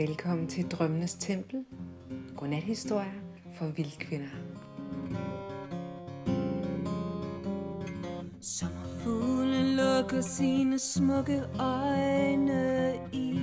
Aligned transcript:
Velkommen 0.00 0.46
til 0.46 0.68
Drømmenes 0.68 1.14
Tempel. 1.14 1.64
Godnathistorier 2.36 3.12
for 3.58 3.66
vildkvinder. 3.66 4.28
Sommerfuglen 8.40 9.76
lukker 9.76 10.20
sine 10.20 10.78
smukke 10.78 11.42
øjne 11.58 12.94
i 13.12 13.40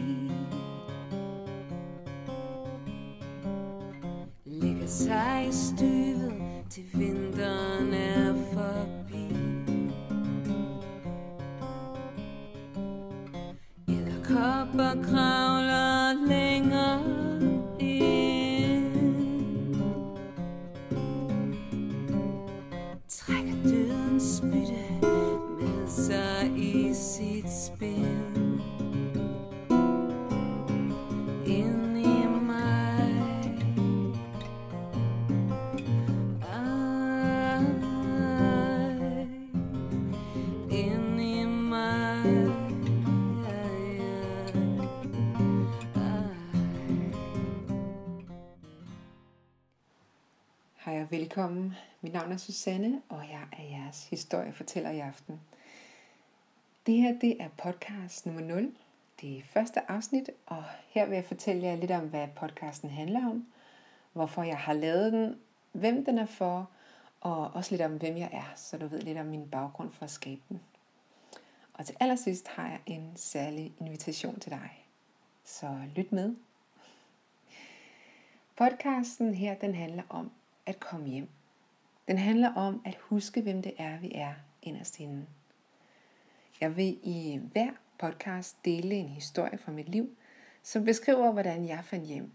Ligger 4.45 4.87
sig 4.87 5.47
i 5.49 5.51
styvet 5.51 6.33
til 6.69 6.83
vinteren 6.93 7.93
er 7.93 8.33
forbi 8.53 9.27
Edderkopper 13.87 15.03
kravler 15.03 15.96
Hej 50.87 51.01
og 51.01 51.11
velkommen. 51.11 51.75
Mit 52.01 52.13
navn 52.13 52.31
er 52.31 52.37
Susanne, 52.37 53.01
og 53.09 53.23
jeg 53.29 53.47
er 53.51 53.63
jeres 53.63 54.09
historiefortæller 54.09 54.89
i 54.89 54.99
aften. 54.99 55.41
Det 56.85 56.95
her 56.95 57.19
det 57.19 57.41
er 57.41 57.49
podcast 57.57 58.25
nummer 58.25 58.41
0. 58.41 58.75
Det 59.21 59.37
er 59.37 59.41
første 59.43 59.91
afsnit, 59.91 60.29
og 60.45 60.63
her 60.89 61.05
vil 61.05 61.15
jeg 61.15 61.25
fortælle 61.25 61.63
jer 61.63 61.75
lidt 61.75 61.91
om, 61.91 62.07
hvad 62.07 62.27
podcasten 62.35 62.89
handler 62.89 63.29
om, 63.29 63.45
hvorfor 64.13 64.43
jeg 64.43 64.57
har 64.57 64.73
lavet 64.73 65.13
den, 65.13 65.39
hvem 65.71 66.05
den 66.05 66.17
er 66.17 66.25
for, 66.25 66.69
og 67.21 67.51
også 67.53 67.71
lidt 67.71 67.81
om, 67.81 67.97
hvem 67.97 68.17
jeg 68.17 68.29
er, 68.31 68.53
så 68.55 68.77
du 68.77 68.87
ved 68.87 69.01
lidt 69.01 69.17
om 69.17 69.25
min 69.25 69.49
baggrund 69.49 69.91
for 69.91 70.03
at 70.03 70.11
skabe 70.11 70.41
den. 70.49 70.61
Og 71.73 71.85
til 71.85 71.95
allersidst 71.99 72.47
har 72.47 72.67
jeg 72.67 72.79
en 72.85 73.11
særlig 73.15 73.73
invitation 73.79 74.39
til 74.39 74.51
dig. 74.51 74.85
Så 75.43 75.77
lyt 75.95 76.11
med. 76.11 76.35
Podcasten 78.55 79.33
her, 79.33 79.55
den 79.55 79.75
handler 79.75 80.03
om 80.09 80.31
at 80.67 80.79
komme 80.79 81.07
hjem. 81.07 81.27
Den 82.07 82.17
handler 82.17 82.53
om 82.53 82.81
at 82.85 82.97
huske, 82.99 83.41
hvem 83.41 83.61
det 83.61 83.73
er, 83.77 83.99
vi 83.99 84.11
er 84.15 84.33
inderst 84.61 84.99
inde. 84.99 85.25
Jeg 86.61 86.77
vil 86.77 86.99
i 87.03 87.39
hver 87.51 87.71
podcast 87.99 88.65
dele 88.65 88.95
en 88.95 89.09
historie 89.09 89.57
fra 89.57 89.71
mit 89.71 89.89
liv, 89.89 90.09
som 90.63 90.85
beskriver, 90.85 91.31
hvordan 91.31 91.67
jeg 91.67 91.79
fandt 91.83 92.07
hjem. 92.07 92.31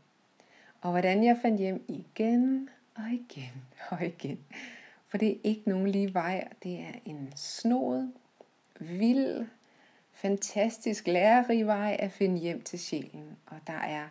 Og 0.81 0.91
hvordan 0.91 1.25
jeg 1.25 1.39
fandt 1.43 1.61
hjem 1.61 1.85
igen 1.89 2.69
og 2.95 3.11
igen 3.11 3.65
og 3.89 4.03
igen. 4.07 4.39
For 5.09 5.19
det 5.19 5.31
er 5.31 5.37
ikke 5.45 5.63
nogen 5.67 5.89
lige 5.89 6.15
vej. 6.15 6.49
Det 6.63 6.81
er 6.81 6.93
en 7.05 7.33
snoet, 7.37 8.13
vild, 8.81 9.47
fantastisk, 10.13 11.07
lærerig 11.07 11.67
vej 11.67 11.97
at 11.99 12.13
finde 12.13 12.39
hjem 12.39 12.63
til 12.63 12.79
sjælen. 12.79 13.37
Og 13.47 13.57
der 13.67 13.73
er 13.73 14.09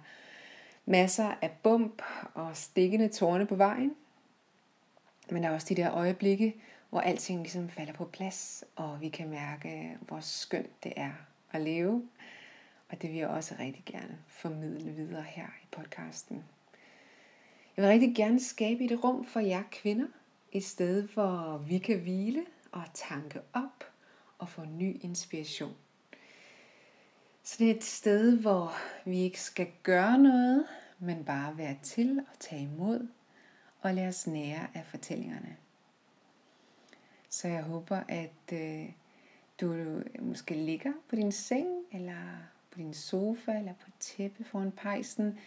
masser 0.86 1.38
af 1.42 1.52
bump 1.64 2.02
og 2.34 2.58
stikkende 2.58 3.08
tårne 3.08 3.46
på 3.46 3.56
vejen. 3.56 3.96
Men 5.32 5.44
der 5.44 5.50
er 5.50 5.54
også 5.54 5.68
de 5.70 5.76
der 5.76 5.94
øjeblikke, 5.94 6.56
hvor 6.90 7.00
alting 7.00 7.40
ligesom 7.40 7.70
falder 7.70 7.94
på 7.94 8.06
plads, 8.06 8.64
og 8.76 9.02
vi 9.02 9.10
kan 9.10 9.30
mærke, 9.30 9.98
hvor 10.02 10.20
skønt 10.20 10.84
det 10.84 10.94
er 10.96 11.12
at 11.52 11.62
leve. 11.62 12.08
Og 12.90 13.02
det 13.02 13.10
vil 13.10 13.18
jeg 13.18 13.28
også 13.28 13.56
rigtig 13.60 13.84
gerne 13.86 14.18
formidle 14.28 14.92
videre 14.92 15.24
her 15.24 15.46
i 15.64 15.68
podcasten. 15.72 16.44
Jeg 17.78 17.84
vil 17.84 17.92
rigtig 17.92 18.16
gerne 18.16 18.40
skabe 18.40 18.84
et 18.84 19.04
rum 19.04 19.26
for 19.26 19.40
jer 19.40 19.64
kvinder, 19.72 20.08
et 20.52 20.64
sted, 20.64 21.08
hvor 21.08 21.58
vi 21.68 21.78
kan 21.78 22.00
hvile 22.00 22.46
og 22.72 22.84
tanke 22.94 23.40
op 23.54 23.84
og 24.38 24.50
få 24.50 24.66
ny 24.66 25.02
inspiration. 25.02 25.76
Så 27.44 27.56
det 27.60 27.72
er 27.72 27.76
et 27.76 27.84
sted, 27.84 28.38
hvor 28.38 28.74
vi 29.06 29.20
ikke 29.20 29.42
skal 29.42 29.68
gøre 29.84 30.18
noget, 30.18 30.66
men 31.00 31.26
bare 31.26 31.58
være 31.58 31.78
til 31.84 32.20
og 32.20 32.40
tage 32.40 32.62
imod 32.62 33.08
og 33.82 33.94
lade 33.94 34.08
os 34.08 34.28
nære 34.28 34.68
af 34.74 34.86
fortællingerne. 34.86 35.58
Så 37.30 37.48
jeg 37.48 37.64
håber, 37.64 38.04
at 38.08 38.54
øh, 38.54 38.90
du 39.62 40.02
måske 40.20 40.54
ligger 40.54 40.94
på 41.10 41.16
din 41.16 41.32
seng, 41.32 41.68
eller 41.92 42.38
på 42.72 42.78
din 42.78 42.94
sofa, 42.94 43.52
eller 43.52 43.74
på 43.74 43.86
et 43.88 43.94
tæppe 44.00 44.44
foran 44.44 44.72
pejsen. 44.72 45.40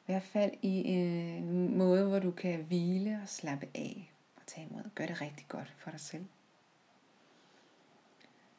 I 0.00 0.12
hvert 0.12 0.22
fald 0.22 0.52
i 0.62 0.84
en 0.84 1.78
måde, 1.78 2.08
hvor 2.08 2.18
du 2.18 2.30
kan 2.30 2.62
hvile 2.62 3.20
og 3.22 3.28
slappe 3.28 3.68
af 3.74 4.12
og 4.36 4.42
tage 4.46 4.66
imod. 4.70 4.90
Gør 4.94 5.06
det 5.06 5.20
rigtig 5.20 5.46
godt 5.48 5.74
for 5.78 5.90
dig 5.90 6.00
selv. 6.00 6.24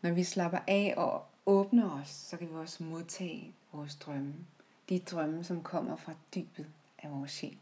Når 0.02 0.12
vi 0.12 0.24
slapper 0.24 0.60
af 0.68 0.94
og 0.98 1.26
åbner 1.46 2.02
os, 2.02 2.10
så 2.10 2.38
kan 2.38 2.50
vi 2.50 2.56
også 2.56 2.84
modtage 2.84 3.54
vores 3.72 3.96
drømme. 3.96 4.34
De 4.90 5.00
drømme, 5.00 5.44
som 5.44 5.64
kommer 5.64 5.96
fra 5.96 6.14
dybet 6.36 6.68
af 7.04 7.12
vores 7.12 7.32
sjæl. 7.32 7.58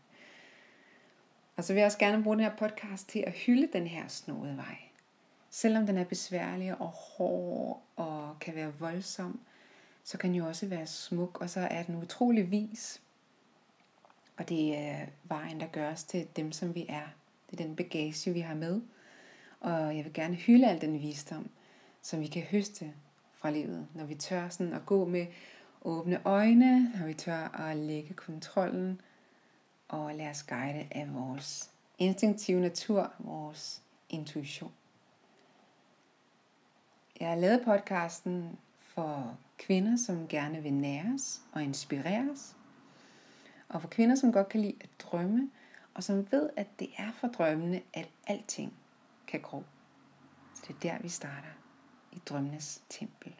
Og 1.57 1.63
så 1.63 1.73
vil 1.73 1.79
jeg 1.79 1.85
også 1.85 1.97
gerne 1.97 2.23
bruge 2.23 2.37
den 2.37 2.43
her 2.43 2.55
podcast 2.55 3.09
til 3.09 3.23
at 3.27 3.33
hylde 3.33 3.69
den 3.73 3.87
her 3.87 4.07
snodede 4.07 4.57
vej. 4.57 4.77
Selvom 5.49 5.85
den 5.85 5.97
er 5.97 6.03
besværlig 6.03 6.81
og 6.81 6.87
hård 6.87 7.83
og 7.95 8.39
kan 8.39 8.55
være 8.55 8.73
voldsom, 8.79 9.39
så 10.03 10.17
kan 10.17 10.29
den 10.29 10.37
jo 10.37 10.47
også 10.47 10.65
være 10.65 10.87
smuk, 10.87 11.41
og 11.41 11.49
så 11.49 11.59
er 11.59 11.83
den 11.83 11.95
utrolig 11.95 12.51
vis. 12.51 13.01
Og 14.37 14.49
det 14.49 14.77
er 14.77 15.05
vejen, 15.23 15.59
der 15.59 15.67
gør 15.67 15.91
os 15.91 16.03
til 16.03 16.27
dem, 16.35 16.51
som 16.51 16.75
vi 16.75 16.85
er. 16.89 17.07
Det 17.51 17.59
er 17.59 17.63
den 17.63 17.75
bagage, 17.75 18.33
vi 18.33 18.39
har 18.39 18.55
med. 18.55 18.81
Og 19.59 19.97
jeg 19.97 20.05
vil 20.05 20.13
gerne 20.13 20.35
hylde 20.35 20.67
al 20.67 20.81
den 20.81 21.01
visdom, 21.01 21.49
som 22.01 22.19
vi 22.19 22.27
kan 22.27 22.41
høste 22.41 22.93
fra 23.33 23.51
livet, 23.51 23.87
når 23.93 24.05
vi 24.05 24.15
tør 24.15 24.49
sådan 24.49 24.73
at 24.73 24.85
gå 24.85 25.05
med 25.05 25.25
åbne 25.81 26.21
øjne, 26.25 26.91
når 26.99 27.05
vi 27.05 27.13
tør 27.13 27.59
at 27.59 27.77
lægge 27.77 28.13
kontrollen 28.13 29.01
og 29.87 30.15
lade 30.15 30.29
os 30.29 30.43
guide 30.43 30.87
af 30.91 31.13
vores 31.13 31.71
instinktive 31.97 32.61
natur, 32.61 33.13
vores 33.19 33.83
intuition. 34.09 34.73
Jeg 37.19 37.29
har 37.29 37.35
lavet 37.35 37.61
podcasten 37.65 38.59
for 38.79 39.37
kvinder, 39.57 39.97
som 39.97 40.27
gerne 40.27 40.63
vil 40.63 40.73
næres 40.73 41.41
og 41.51 41.63
inspireres, 41.63 42.55
og 43.69 43.81
for 43.81 43.87
kvinder, 43.89 44.15
som 44.15 44.31
godt 44.31 44.49
kan 44.49 44.61
lide 44.61 44.75
at 44.81 44.89
drømme, 44.99 45.49
og 45.93 46.03
som 46.03 46.31
ved, 46.31 46.49
at 46.55 46.67
det 46.79 46.89
er 46.97 47.11
for 47.11 47.27
drømmene, 47.27 47.81
at 47.93 48.09
alting 48.27 48.73
kan 49.27 49.41
gro. 49.41 49.63
Så 50.53 50.63
det 50.67 50.75
er 50.75 50.93
der, 50.93 51.01
vi 51.01 51.09
starter 51.09 51.49
i 52.11 52.21
drømmenes 52.25 52.83
tempel. 52.89 53.35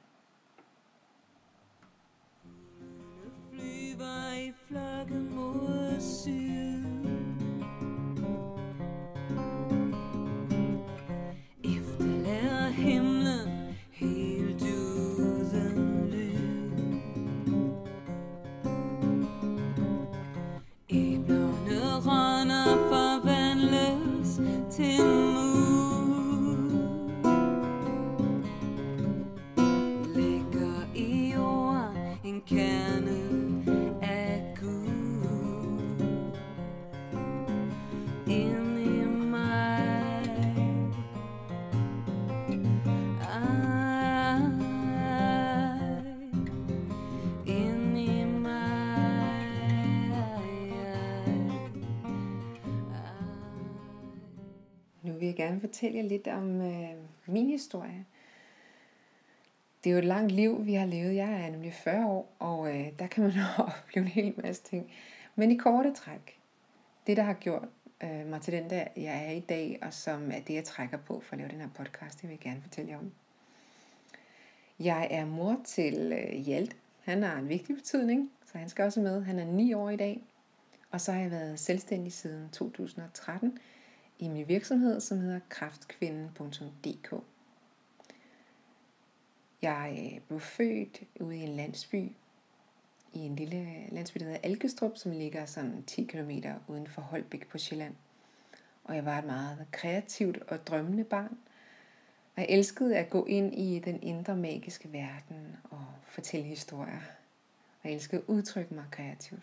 Gerne 55.58 55.68
fortælle 55.68 55.98
jer 55.98 56.04
lidt 56.04 56.28
om 56.28 56.62
øh, 56.62 56.96
min 57.26 57.50
historie. 57.50 58.06
det 59.84 59.90
er 59.90 59.94
jo 59.94 60.00
et 60.00 60.06
langt 60.06 60.32
liv, 60.32 60.66
vi 60.66 60.74
har 60.74 60.86
levet. 60.86 61.16
Jeg 61.16 61.46
er 61.46 61.52
nemlig 61.52 61.74
40 61.74 62.06
år, 62.06 62.36
og 62.40 62.76
øh, 62.76 62.88
der 63.00 63.08
kan 63.08 63.24
man 63.24 63.34
opleve 63.58 64.06
en 64.06 64.08
hel 64.08 64.34
masse 64.38 64.64
ting. 64.64 64.92
Men 65.36 65.52
i 65.52 65.58
korte 65.58 65.94
træk, 65.94 66.40
det 67.08 67.18
der 67.18 67.24
har 67.24 67.34
gjort 67.34 67.68
øh, 68.04 68.28
mig 68.28 68.42
til 68.42 68.54
den 68.54 68.70
der, 68.70 68.88
jeg 68.96 69.26
er 69.26 69.32
i 69.32 69.40
dag, 69.40 69.80
og 69.82 69.94
som 69.94 70.32
er 70.32 70.40
det, 70.40 70.54
jeg 70.54 70.64
trækker 70.64 70.98
på 70.98 71.20
for 71.20 71.34
at 71.34 71.38
lave 71.40 71.52
den 71.52 71.62
her 71.62 71.70
podcast, 71.76 72.22
det 72.22 72.30
vil 72.30 72.30
jeg 72.30 72.40
gerne 72.40 72.62
fortælle 72.62 72.92
jer 72.92 72.98
om. 72.98 73.12
Jeg 74.80 75.08
er 75.12 75.26
mor 75.26 75.62
til 75.66 76.14
øh, 76.14 76.34
Hjalt. 76.34 76.76
Han 77.04 77.24
har 77.24 77.38
en 77.38 77.50
vigtig 77.50 77.76
betydning, 77.76 78.32
så 78.46 78.58
han 78.58 78.70
skal 78.70 78.86
også 78.86 79.00
med. 79.00 79.24
Han 79.24 79.40
er 79.40 79.46
9 79.46 79.74
år 79.74 79.90
i 79.90 79.96
dag, 79.96 80.24
og 80.92 81.02
så 81.02 81.12
har 81.12 81.20
jeg 81.20 81.32
været 81.32 81.60
selvstændig 81.60 82.14
siden 82.14 82.50
2013 82.50 83.58
i 84.20 84.28
min 84.28 84.48
virksomhed, 84.48 85.00
som 85.00 85.20
hedder 85.20 85.40
kraftkvinden.dk. 85.50 87.14
Jeg 89.62 90.12
øh, 90.14 90.22
blev 90.28 90.40
født 90.40 91.04
ude 91.20 91.38
i 91.38 91.42
en 91.42 91.56
landsby, 91.56 92.12
i 93.14 93.20
en 93.20 93.36
lille 93.36 93.88
landsby, 93.92 94.20
der 94.20 94.26
hedder 94.26 94.40
Alkestrup, 94.44 94.92
som 94.98 95.12
ligger 95.12 95.46
sådan 95.46 95.84
10 95.84 96.04
km 96.04 96.32
uden 96.68 96.88
for 96.88 97.02
Holbæk 97.02 97.48
på 97.48 97.58
Sjælland. 97.58 97.96
Og 98.84 98.96
jeg 98.96 99.06
var 99.06 99.20
et 99.20 99.26
meget 99.26 99.68
kreativt 99.72 100.38
og 100.38 100.68
drømmende 100.68 101.04
barn. 101.04 101.38
Og 102.36 102.42
jeg 102.42 102.46
elskede 102.50 102.98
at 102.98 103.10
gå 103.10 103.26
ind 103.26 103.56
i 103.56 103.80
den 103.80 104.04
indre 104.04 104.36
magiske 104.36 104.94
verden 104.94 105.56
og 105.64 105.86
fortælle 106.04 106.46
historier. 106.46 107.02
Og 107.84 107.90
jeg 107.90 107.94
elskede 107.94 108.22
at 108.22 108.28
udtrykke 108.28 108.74
mig 108.74 108.86
kreativt. 108.92 109.42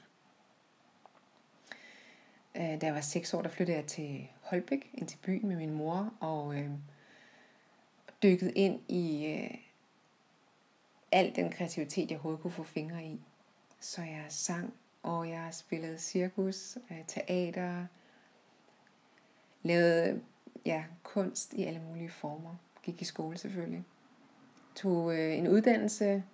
Øh, 2.56 2.80
da 2.80 2.86
jeg 2.86 2.94
var 2.94 3.00
6 3.00 3.34
år, 3.34 3.42
der 3.42 3.48
flyttede 3.48 3.78
jeg 3.78 3.86
til 3.86 4.28
Holbæk, 4.40 4.90
ind 4.94 5.08
til 5.08 5.18
byen 5.22 5.48
med 5.48 5.56
min 5.56 5.74
mor, 5.74 6.14
og 6.20 6.58
øh, 6.58 6.70
dykkede 8.22 8.52
ind 8.52 8.80
i 8.88 9.26
øh, 9.26 9.58
al 11.12 11.36
den 11.36 11.52
kreativitet, 11.52 12.10
jeg 12.10 12.16
overhovedet 12.16 12.42
kunne 12.42 12.50
få 12.50 12.62
fingre 12.62 13.04
i. 13.04 13.20
Så 13.80 14.02
jeg 14.02 14.24
sang, 14.28 14.74
og 15.02 15.28
jeg 15.28 15.48
spillede 15.52 15.98
cirkus, 15.98 16.78
øh, 16.90 17.04
teater, 17.06 17.86
lavede 19.62 20.20
ja, 20.64 20.84
kunst 21.02 21.52
i 21.52 21.64
alle 21.64 21.80
mulige 21.80 22.10
former. 22.10 22.56
Gik 22.82 23.02
i 23.02 23.04
skole 23.04 23.38
selvfølgelig. 23.38 23.84
Tog 24.74 25.14
øh, 25.14 25.38
en 25.38 25.48
uddannelse, 25.48 26.24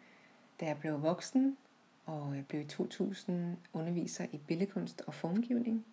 da 0.60 0.66
jeg 0.66 0.78
blev 0.78 1.02
voksen, 1.02 1.56
og 2.06 2.36
jeg 2.36 2.46
blev 2.46 2.60
i 2.60 2.64
2000 2.64 3.56
underviser 3.72 4.26
i 4.32 4.38
billedkunst 4.38 5.02
og 5.06 5.14
formgivning. 5.14 5.84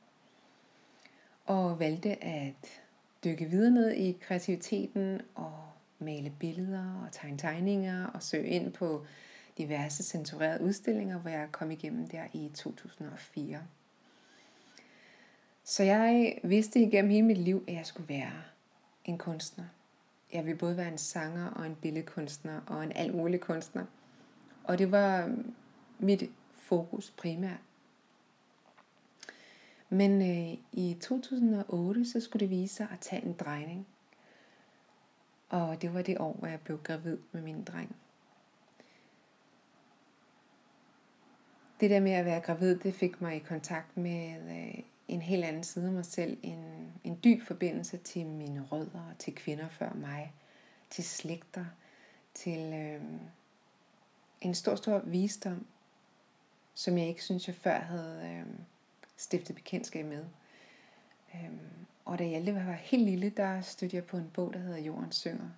Og 1.48 1.80
valgte 1.80 2.24
at 2.24 2.82
dykke 3.24 3.46
videre 3.46 3.72
ned 3.72 3.92
i 3.92 4.18
kreativiteten 4.22 5.22
og 5.36 5.54
male 6.00 6.34
billeder 6.40 7.02
og 7.06 7.12
tegne 7.12 7.38
tegninger 7.38 8.08
og 8.08 8.24
søge 8.24 8.48
ind 8.48 8.74
på 8.74 9.06
diverse 9.58 10.04
censurerede 10.04 10.64
udstillinger, 10.64 11.20
hvor 11.20 11.30
jeg 11.30 11.48
kom 11.52 11.72
igennem 11.72 12.08
der 12.08 12.24
i 12.34 12.52
2004. 12.54 13.60
Så 15.64 15.84
jeg 15.84 16.40
vidste 16.44 16.80
igennem 16.80 17.12
hele 17.12 17.26
mit 17.26 17.38
liv, 17.38 17.64
at 17.68 17.74
jeg 17.74 17.86
skulle 17.86 18.10
være 18.10 18.42
en 19.06 19.18
kunstner. 19.18 19.66
Jeg 20.34 20.46
ville 20.46 20.58
både 20.58 20.78
være 20.78 20.88
en 20.88 20.98
sanger 20.98 21.48
og 21.50 21.66
en 21.66 21.76
billedkunstner 21.76 22.62
og 22.68 22.84
en 22.84 22.92
alt 22.96 23.16
mulig 23.16 23.42
kunstner. 23.42 23.86
Og 24.64 24.78
det 24.78 24.92
var 24.92 25.36
mit 26.00 26.24
fokus 26.56 27.14
primært. 27.18 27.60
Men 29.90 30.22
øh, 30.22 30.58
i 30.72 30.98
2008, 31.02 32.06
så 32.06 32.20
skulle 32.20 32.40
det 32.40 32.50
vise 32.50 32.76
sig 32.76 32.88
at 32.92 33.00
tage 33.00 33.26
en 33.26 33.34
drejning. 33.34 33.88
Og 35.50 35.82
det 35.82 35.94
var 35.94 36.02
det 36.02 36.20
år, 36.20 36.34
hvor 36.34 36.48
jeg 36.48 36.60
blev 36.62 36.84
gravid 36.84 37.18
med 37.32 37.42
min 37.42 37.64
dreng. 37.64 37.96
Det 41.80 41.90
der 41.90 42.00
med 42.00 42.12
at 42.12 42.26
være 42.26 42.42
gravid, 42.42 42.76
det 42.76 42.94
fik 42.94 43.22
mig 43.22 43.36
i 43.36 43.40
kontakt 43.40 43.98
med 43.98 44.36
øh, 44.50 44.84
en 45.08 45.22
helt 45.22 45.44
anden 45.46 45.64
side 45.64 45.86
af 45.86 45.94
mig 45.94 46.06
selv. 46.06 46.38
En, 46.44 46.94
en 47.04 47.20
dyb 47.24 47.42
forbindelse 47.42 47.98
til 47.98 48.26
mine 48.26 48.62
rødder, 48.72 49.14
til 49.20 49.36
kvinder 49.36 49.68
før 49.68 49.94
mig, 49.94 50.34
til 50.90 51.04
slægter, 51.04 51.66
til 52.34 52.74
øh, 52.74 53.02
en 54.42 54.56
stor, 54.56 54.76
stor 54.76 55.00
visdom, 55.00 55.66
som 56.74 56.98
jeg 56.98 57.08
ikke 57.08 57.24
synes, 57.24 57.48
jeg 57.48 57.56
før 57.56 57.80
havde 57.80 58.22
øh, 58.26 58.54
stiftet 59.18 59.56
bekendtskab 59.56 60.06
med. 60.06 60.26
Øhm, 61.36 61.60
og 62.06 62.20
da 62.20 62.30
jeg 62.30 62.56
var 62.56 62.72
helt 62.72 63.04
lille, 63.04 63.30
der 63.30 63.62
stødte 63.62 63.96
jeg 63.96 64.06
på 64.06 64.18
en 64.18 64.30
bog, 64.34 64.54
der 64.54 64.60
hedder 64.60 64.78
Jorden 64.78 65.12
Synger, 65.12 65.50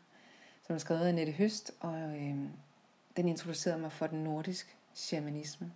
som 0.67 0.73
er 0.73 0.79
skrevet 0.79 1.07
af 1.07 1.15
Nette 1.15 1.31
Høst, 1.31 1.71
og 1.79 1.95
øhm, 1.95 2.49
den 3.17 3.27
introducerede 3.27 3.79
mig 3.79 3.91
for 3.91 4.07
den 4.07 4.23
nordiske 4.23 4.69
shamanisme. 4.93 5.71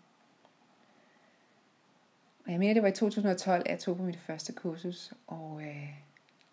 Og 2.45 2.51
jeg 2.51 2.59
mener, 2.59 2.73
det 2.73 2.83
var 2.83 2.89
i 2.89 2.91
2012, 2.91 3.61
at 3.65 3.71
jeg 3.71 3.79
tog 3.79 3.97
på 3.97 4.03
mit 4.03 4.19
første 4.19 4.53
kursus, 4.53 5.13
og 5.27 5.61
øh, 5.61 5.89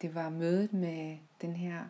det 0.03 0.15
var 0.15 0.29
mødet 0.29 0.73
med 0.73 1.19
den 1.41 1.56
her 1.56 1.85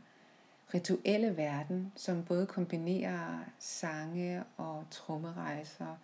rituelle 0.74 1.36
verden, 1.36 1.92
som 1.96 2.24
både 2.24 2.46
kombinerer 2.46 3.44
sange 3.58 4.44
og 4.56 4.84
trommerejser 4.90 5.96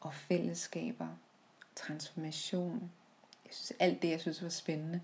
og 0.00 0.14
fællesskaber, 0.14 1.08
transformation. 1.76 2.90
Jeg 3.44 3.54
synes, 3.54 3.72
alt 3.78 4.02
det, 4.02 4.10
jeg 4.10 4.20
synes 4.20 4.42
var 4.42 4.48
spændende. 4.48 5.00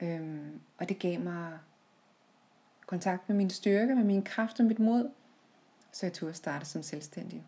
Øhm, 0.00 0.60
og 0.78 0.88
det 0.88 0.98
gav 0.98 1.20
mig 1.20 1.58
kontakt 2.86 3.28
med 3.28 3.36
min 3.36 3.50
styrke, 3.50 3.94
med 3.94 4.04
min 4.04 4.22
kraft 4.22 4.60
og 4.60 4.66
mit 4.66 4.78
mod, 4.78 5.10
så 5.92 6.06
jeg 6.06 6.12
turde 6.12 6.34
starte 6.34 6.66
som 6.66 6.82
selvstændig. 6.82 7.44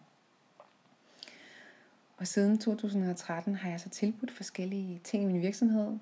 Og 2.17 2.27
siden 2.27 2.59
2013 2.59 3.55
har 3.55 3.71
jeg 3.71 3.81
så 3.81 3.89
tilbudt 3.89 4.31
forskellige 4.31 5.01
ting 5.05 5.23
i 5.23 5.27
min 5.27 5.43
virksomhed. 5.43 5.99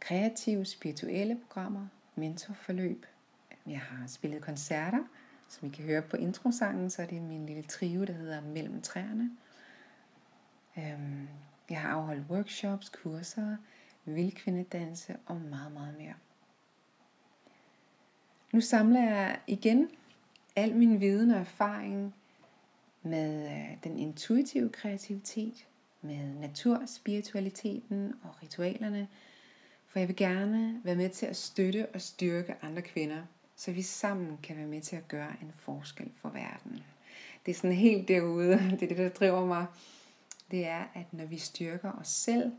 Kreative, 0.00 0.64
spirituelle 0.64 1.40
programmer, 1.46 1.86
mentorforløb. 2.14 3.06
Jeg 3.66 3.80
har 3.80 4.06
spillet 4.06 4.42
koncerter, 4.42 5.04
som 5.48 5.68
I 5.68 5.70
kan 5.70 5.84
høre 5.84 6.02
på 6.02 6.16
introsangen, 6.16 6.90
så 6.90 7.02
er 7.02 7.06
det 7.06 7.22
min 7.22 7.46
lille 7.46 7.62
trio, 7.62 8.04
der 8.04 8.12
hedder 8.12 8.40
Mellem 8.40 8.82
træerne. 8.82 9.30
Øhm, 10.78 11.28
jeg 11.70 11.80
har 11.80 11.88
afholdt 11.88 12.30
workshops, 12.30 12.88
kurser, 12.88 13.56
vildkvindedanse 14.04 15.16
og 15.26 15.40
meget, 15.40 15.72
meget 15.72 15.94
mere. 15.98 16.14
Nu 18.52 18.60
samler 18.60 19.00
jeg 19.00 19.40
igen 19.46 19.88
al 20.56 20.76
min 20.76 21.00
viden 21.00 21.30
og 21.30 21.40
erfaring 21.40 22.14
med 23.02 23.50
øh, 23.50 23.76
den 23.84 23.98
intuitive 23.98 24.68
kreativitet, 24.68 25.66
med 26.02 26.34
naturspiritualiteten 26.34 28.14
og 28.22 28.42
ritualerne, 28.42 29.08
for 29.86 29.98
jeg 29.98 30.08
vil 30.08 30.16
gerne 30.16 30.80
være 30.84 30.96
med 30.96 31.10
til 31.10 31.26
at 31.26 31.36
støtte 31.36 31.86
og 31.94 32.00
styrke 32.00 32.54
andre 32.62 32.82
kvinder, 32.82 33.22
så 33.56 33.72
vi 33.72 33.82
sammen 33.82 34.38
kan 34.42 34.56
være 34.56 34.66
med 34.66 34.80
til 34.80 34.96
at 34.96 35.08
gøre 35.08 35.32
en 35.42 35.52
forskel 35.54 36.10
for 36.16 36.28
verden. 36.28 36.82
Det 37.46 37.52
er 37.52 37.56
sådan 37.56 37.76
helt 37.76 38.08
derude, 38.08 38.52
det 38.80 38.82
er 38.82 38.88
det, 38.88 38.98
der 38.98 39.08
driver 39.08 39.46
mig. 39.46 39.66
Det 40.50 40.66
er, 40.66 40.84
at 40.94 41.12
når 41.12 41.24
vi 41.24 41.38
styrker 41.38 41.92
os 41.92 42.08
selv, 42.08 42.52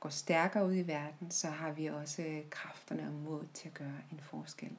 går 0.00 0.08
stærkere 0.08 0.66
ud 0.66 0.74
i 0.74 0.86
verden, 0.86 1.30
så 1.30 1.46
har 1.48 1.72
vi 1.72 1.86
også 1.86 2.22
øh, 2.22 2.40
kræfterne 2.50 3.06
og 3.06 3.12
mod 3.12 3.44
til 3.54 3.68
at 3.68 3.74
gøre 3.74 3.98
en 4.12 4.20
forskel. 4.20 4.70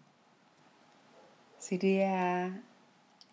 Så 1.59 1.77
det 1.81 2.01
er 2.01 2.51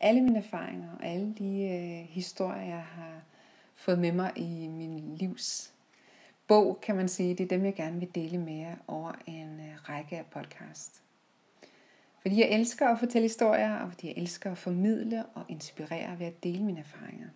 alle 0.00 0.20
mine 0.20 0.38
erfaringer 0.38 0.92
og 0.92 1.06
alle 1.06 1.34
de 1.38 1.62
øh, 1.62 2.08
historier, 2.08 2.62
jeg 2.62 2.82
har 2.82 3.20
fået 3.74 3.98
med 3.98 4.12
mig 4.12 4.32
i 4.36 4.68
min 4.68 5.16
livs 5.16 5.74
bog, 6.48 6.78
kan 6.82 6.96
man 6.96 7.08
sige, 7.08 7.34
det 7.34 7.44
er 7.44 7.48
dem, 7.48 7.64
jeg 7.64 7.74
gerne 7.74 8.00
vil 8.00 8.14
dele 8.14 8.38
med 8.38 8.54
jer 8.54 8.76
over 8.86 9.12
en 9.26 9.60
øh, 9.60 9.88
række 9.88 10.18
af 10.18 10.26
podcast. 10.26 11.02
Fordi 12.22 12.40
jeg 12.40 12.48
elsker 12.50 12.88
at 12.88 12.98
fortælle 12.98 13.24
historier, 13.24 13.76
og 13.76 13.88
fordi 13.88 14.06
jeg 14.06 14.16
elsker 14.16 14.52
at 14.52 14.58
formidle 14.58 15.26
og 15.26 15.44
inspirere 15.48 16.18
ved 16.18 16.26
at 16.26 16.44
dele 16.44 16.64
mine 16.64 16.80
erfaringer. 16.80 17.28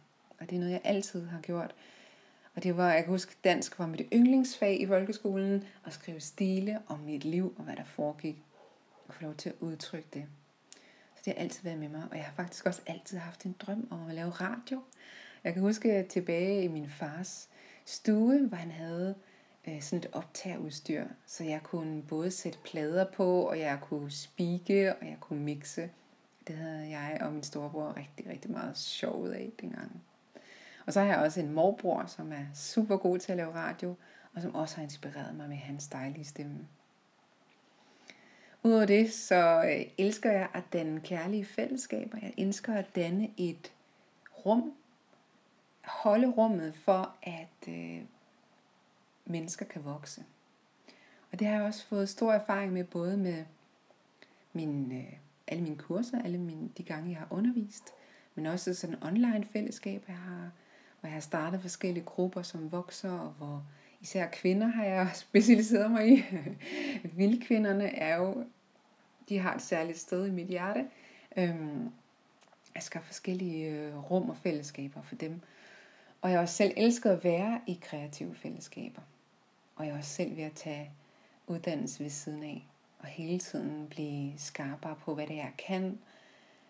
Og 0.45 0.51
det 0.51 0.57
er 0.57 0.61
noget, 0.61 0.73
jeg 0.73 0.81
altid 0.85 1.27
har 1.27 1.41
gjort. 1.41 1.75
Og 2.55 2.63
det 2.63 2.77
var, 2.77 2.93
jeg 2.93 3.05
kan 3.05 3.13
huske, 3.13 3.37
dansk 3.45 3.79
var 3.79 3.87
mit 3.87 4.03
yndlingsfag 4.13 4.81
i 4.81 4.87
folkeskolen, 4.87 5.65
at 5.87 5.93
skrive 5.93 6.21
stile 6.21 6.79
om 6.87 6.99
mit 7.01 7.25
liv 7.25 7.55
og 7.59 7.65
hvad 7.65 7.77
der 7.77 7.85
foregik. 7.85 8.37
Og 9.09 9.15
få 9.15 9.23
lov 9.23 9.35
til 9.35 9.49
at 9.49 9.55
udtrykke 9.61 10.09
det 10.13 10.27
det 11.25 11.35
har 11.35 11.43
altid 11.43 11.63
været 11.63 11.79
med 11.79 11.89
mig, 11.89 12.03
og 12.11 12.17
jeg 12.17 12.25
har 12.25 12.33
faktisk 12.33 12.67
også 12.67 12.83
altid 12.87 13.19
haft 13.19 13.45
en 13.45 13.57
drøm 13.59 13.89
om 13.91 14.09
at 14.09 14.15
lave 14.15 14.31
radio. 14.31 14.83
Jeg 15.45 15.53
kan 15.53 15.63
huske 15.63 16.07
tilbage 16.09 16.65
i 16.65 16.69
min 16.69 16.89
fars 16.89 17.49
stue, 17.85 18.47
hvor 18.47 18.57
han 18.57 18.71
havde 18.71 19.15
øh, 19.69 19.83
sådan 19.83 19.99
et 19.99 20.09
optagerudstyr, 20.13 21.05
så 21.27 21.45
jeg 21.45 21.61
kunne 21.63 22.03
både 22.03 22.31
sætte 22.31 22.59
plader 22.65 23.07
på, 23.11 23.43
og 23.43 23.59
jeg 23.59 23.79
kunne 23.83 24.11
spike, 24.11 24.95
og 24.95 25.07
jeg 25.07 25.17
kunne 25.21 25.41
mixe. 25.41 25.91
Det 26.47 26.57
havde 26.57 26.91
jeg 26.91 27.19
og 27.21 27.33
min 27.33 27.43
storebror 27.43 27.97
rigtig, 27.97 28.33
rigtig 28.33 28.51
meget 28.51 28.79
sjov 28.79 29.27
af 29.27 29.53
dengang. 29.61 30.03
Og 30.87 30.93
så 30.93 31.01
har 31.01 31.07
jeg 31.07 31.19
også 31.19 31.41
en 31.41 31.53
morbror, 31.53 32.07
som 32.07 32.33
er 32.33 32.45
super 32.55 32.97
god 32.97 33.19
til 33.19 33.33
at 33.33 33.37
lave 33.37 33.55
radio, 33.55 33.95
og 34.35 34.43
som 34.43 34.55
også 34.55 34.77
har 34.77 34.83
inspireret 34.83 35.35
mig 35.37 35.49
med 35.49 35.57
hans 35.57 35.87
dejlige 35.87 36.25
stemme. 36.25 36.69
Udover 38.63 38.85
det, 38.85 39.13
så 39.13 39.65
øh, 39.65 39.87
elsker 39.99 40.33
jeg 40.33 40.49
at 40.55 40.63
danne 40.73 41.01
kærlige 41.01 41.45
fællesskaber. 41.45 42.19
Jeg 42.23 42.35
elsker 42.39 42.75
at 42.75 42.95
danne 42.95 43.31
et 43.37 43.73
rum. 44.47 44.73
Holde 45.85 46.27
rummet 46.27 46.75
for, 46.75 47.17
at 47.23 47.69
øh, 47.69 48.03
mennesker 49.25 49.65
kan 49.65 49.85
vokse. 49.85 50.25
Og 51.33 51.39
det 51.39 51.47
har 51.47 51.55
jeg 51.55 51.65
også 51.65 51.87
fået 51.87 52.09
stor 52.09 52.33
erfaring 52.33 52.73
med, 52.73 52.85
både 52.85 53.17
med 53.17 53.45
min, 54.53 54.93
øh, 54.93 55.13
alle 55.47 55.63
mine 55.63 55.77
kurser, 55.77 56.23
alle 56.23 56.39
mine, 56.39 56.69
de 56.79 56.83
gange, 56.83 57.11
jeg 57.11 57.19
har 57.19 57.29
undervist, 57.31 57.85
men 58.35 58.47
også 58.47 58.75
sådan 58.75 59.03
online 59.03 59.45
fællesskaber, 59.53 60.05
jeg 60.09 60.17
har, 60.17 60.51
hvor 61.05 61.09
jeg 61.09 61.15
har 61.15 61.21
startet 61.21 61.61
forskellige 61.61 62.05
grupper, 62.05 62.43
som 62.43 62.73
vokser, 62.73 63.13
og 63.13 63.31
hvor 63.31 63.65
især 64.01 64.27
kvinder 64.33 64.67
har 64.67 64.85
jeg 64.85 65.11
specialiseret 65.27 65.91
mig 65.91 66.09
i. 66.09 66.25
Vildkvinderne 67.19 67.97
er 67.97 68.17
jo, 68.17 68.45
de 69.29 69.39
har 69.39 69.55
et 69.55 69.63
særligt 69.63 69.99
sted 69.99 70.27
i 70.27 70.31
mit 70.31 70.47
hjerte. 70.47 70.87
Øhm, 71.37 71.91
jeg 72.75 72.83
skal 72.83 73.01
have 73.01 73.07
forskellige 73.07 73.71
øh, 73.71 74.11
rum 74.11 74.31
og 74.31 74.37
fællesskaber 74.37 75.03
for 75.03 75.15
dem. 75.15 75.41
Og 76.23 76.31
jeg 76.31 76.39
har 76.39 76.43
også 76.43 76.55
selv 76.55 76.73
elsket 76.77 77.11
at 77.11 77.25
være 77.25 77.61
i 77.67 77.79
kreative 77.83 78.35
fællesskaber. 78.35 79.03
Og 79.77 79.87
jeg 79.87 79.93
er 79.93 79.99
også 79.99 80.11
selv 80.11 80.37
ved 80.37 80.45
at 80.45 80.53
tage 80.53 80.91
uddannelse 81.47 82.03
ved 82.03 82.11
siden 82.11 82.43
af. 82.43 82.67
Og 82.99 83.07
hele 83.07 83.39
tiden 83.39 83.87
blive 83.91 84.33
skarpere 84.37 84.97
på, 85.05 85.15
hvad 85.15 85.27
det 85.27 85.37
er, 85.37 85.41
jeg 85.43 85.53
kan, 85.67 85.99